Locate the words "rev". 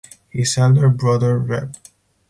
1.37-1.75